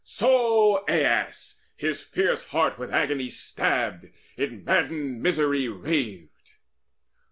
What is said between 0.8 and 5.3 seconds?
Aias, his fierce heart With agony stabbed, in maddened